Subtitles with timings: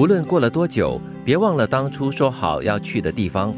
[0.00, 3.54] 无论过了多久，别忘了当初说好要去的地方，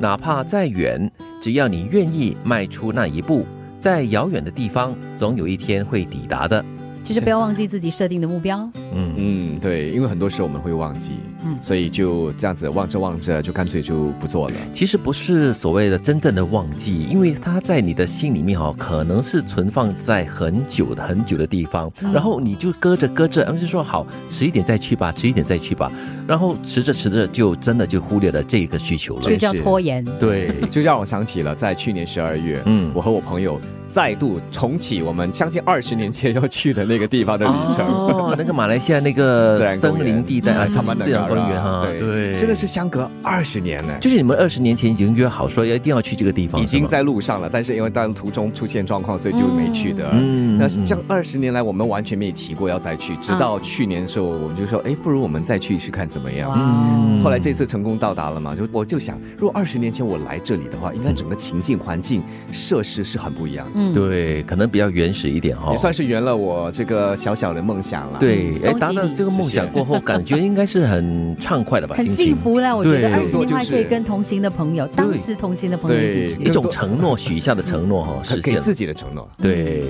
[0.00, 1.08] 哪怕再远，
[1.40, 3.46] 只要你愿意迈出那一步，
[3.78, 6.64] 在遥远的地方，总有一天会抵达的。
[7.04, 8.68] 就是不要忘记自己设定的目标。
[8.92, 11.56] 嗯，嗯，对，因为很多时候我们会忘记，嗯。
[11.60, 14.54] 所以就这样子望着望着，就干脆就不做了。
[14.72, 25.90] 其实不是所谓的真正的忘记，因为它在你的心里面哈、可能是存放在很久的很久的地方，然后你就搁着搁着，然后就说好，迟一点再去吧，迟一点再去吧，
[26.26, 29.22] 然后迟着迟着就真的就忽略了这个需求了。
[29.22, 30.04] 就叫拖延。
[30.18, 32.90] 对， 就让我想起了在去年十二月，嗯。
[32.94, 37.86] 我和我朋友再度重启我们将近二十年前要去的那个地方的旅程。
[37.86, 43.96] 哦， 那个马来西亚那个森林地带啊，嗯什么自然公园哈，对对，真的是相隔二十年呢。
[44.00, 50.08] 就是你们二十年前已经约好说要一定要去这个地方，已经在路上了，但是因为当途中出现状况，所以就没去的。
[50.12, 56.52] 嗯那是这样二十年来，我们完全没提过要再去，直到去年的时候，我们就说，哎，不如我们再去一去看怎么样。
[56.56, 72.74] 嗯后来这次成功到达了嘛，就我就想，如果二十年前我来这里的话，应该整个情境、环境、设施是很不一样的，嗯，对，可能比较原始一点哈、也算是圆了我这个小小的梦想了。，对，哎，达到这个梦想过后，感觉应该是很畅快的吧，很幸福啦。
[72.74, 73.02] 我觉得。
[73.02, 73.12] 对。
[73.12, 76.42] 二十年后还就是可以跟同行的朋友、当时同行的朋友一起去。
[76.42, 76.56] 一。
[76.56, 78.58] 种承诺，许下的承诺哈，实现。
[78.62, 79.28] 自己的承诺。
[79.36, 79.84] 对，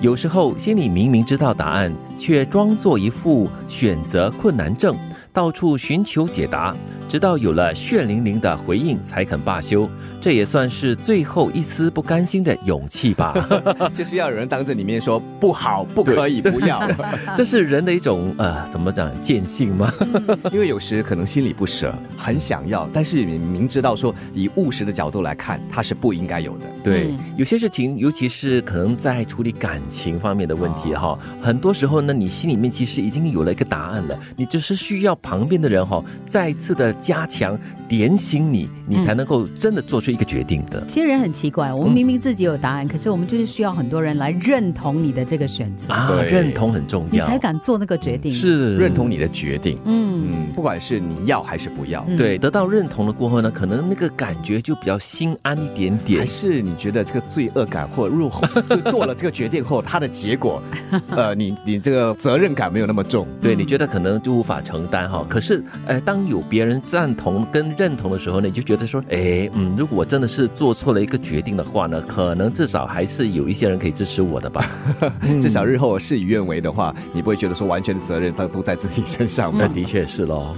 [0.00, 4.96] 有时候心里明明知道答案，却装作一副选择困难症，
[5.32, 6.76] 到处寻求解答，
[7.10, 9.90] 直到有了血淋淋的回应才肯罢休。
[10.20, 13.34] 这也算是最后一丝不甘心的勇气吧。
[13.92, 16.80] 就是要有人当着你面说不好、不可以、不要，
[17.36, 19.92] 这是人的一种呃，怎么讲见性吗？
[20.52, 26.66] 因为有时可能心里不舍，很想要，但是你明知道说以务实的角度来看，它是不应该有的。
[26.84, 40.84] 对嗯，有些事情，尤其是可能在处理感情方面的问题哈，很多时候呢，你心里面其实已经有了一个答案了，你只是需要旁边的人哈，再次的加强点醒你，你才能够真的做出一个决定的。
[40.86, 47.10] 其实人很奇怪，我们明明自己有答案，可是我们就是需要很多人来认同你的这个选择，啊，认同很重要。
[47.10, 48.76] 你，才敢做那个决定。，是。
[48.76, 52.16] 认同你的决定，嗯，嗯，不管是你要还是不要，嗯。
[52.16, 56.20] 对，得到认同了过后呢，可能那个感觉就比较心安一点点。
[56.20, 56.26] 还。
[56.26, 60.62] 是你觉得这个罪恶感或入后 就做了这个决定后，它的结果，
[61.10, 63.26] 呃，你你这个责任感没有那么重。
[63.40, 74.68] 对，你觉得可能就无法承担哈，可是，呃，当有别人赞同跟认同的时候呢，你就觉得说，哎，嗯，如果我真的是做错了一个决定的话呢，可能至少还是有一些人可以支持我的吧。
[75.40, 79.60] 至少日后事与愿违的话，你不会觉得说完全的责任都都在自己身上吗？
[79.62, 80.56] 那的确是喽。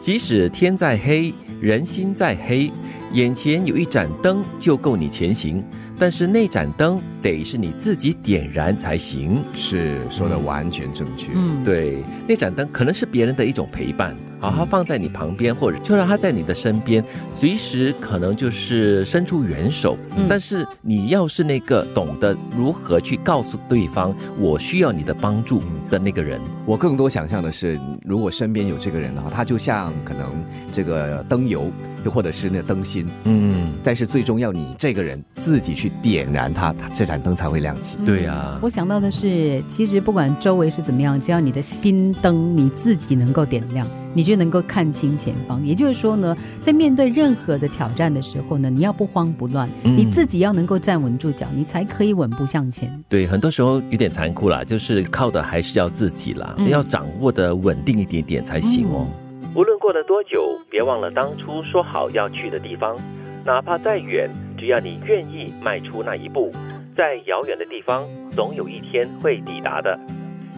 [0.00, 2.72] 即使天再黑，人心再黑，
[3.12, 5.64] 眼前有一盏灯就够你前行，
[5.98, 9.42] 但是那盏灯得是你自己点燃才行。
[9.52, 11.30] 是说的完全正确。
[11.34, 19.96] 嗯，对，那盏灯可能是别人的一种陪伴，好，它放在你旁边，或者就让它在你的身边，随时可能就是伸出援手。
[20.16, 25.60] 嗯但是你要是那个懂得如何去告诉对方我需要你的帮助
[25.90, 30.32] 的那个人，我更多想象的是，如果身边有这个人的话，他就像可能
[30.70, 31.68] 这个灯油，
[32.04, 37.96] 又或者是那灯芯，嗯，但是最终要你这个人自己去点燃它，它这盏灯才会亮起。
[38.04, 45.64] 对啊我想到的是，其实不管周围是怎么样，只要你的心灯你自己能够点亮，你就能够看清前方。
[45.64, 52.88] 也就是说呢，在面对任何的挑战的时候呢，你要不慌不乱，嗯你自己要能够站稳住脚，你才可以稳步向前。
[53.08, 59.06] 对，很多时候有点残酷啦，就是靠的还是要自己啦，嗯要掌握的稳定一点点才行哦。
[59.52, 62.96] 无论过了多久，别忘了当初说好要去的地方，
[63.44, 66.52] 哪怕再远，只要你愿意迈出那一步，
[66.96, 69.98] 在遥远的地方，总有一天会抵达的。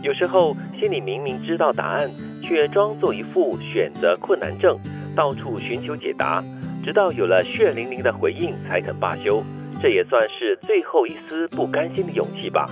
[0.03, 2.11] 有时候心里明明知道答案，
[2.43, 4.79] 却装作一副选择困难症，
[5.17, 6.45] 到处寻求解答，
[6.85, 9.43] 直到有了血淋淋的回应才肯罢休。
[9.81, 12.69] 这也算是最后一丝不甘心的勇气吧。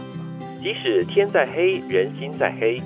[0.63, 2.79] 即使天再黑，人心再黑，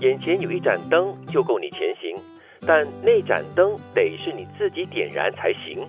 [0.00, 2.01] 眼前有一盏灯就够你前行，
[2.66, 5.86] 但那盏灯得是你自己点燃才行。